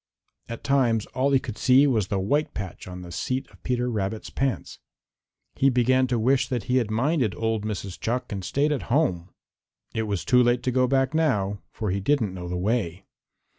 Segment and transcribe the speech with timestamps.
[0.49, 3.87] At times all he could see was the white patch on the seat of Peter
[3.87, 4.79] Rabbit's pants.
[5.53, 7.99] He began to wish that he had minded old Mrs.
[7.99, 9.29] Chuck and stayed at home.
[9.93, 13.05] It was too late to go back now, for he didn't know the way.